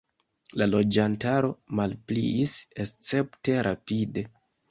[0.59, 1.51] La loĝantaro
[1.81, 2.55] malpliis
[2.85, 4.27] escepte rapide.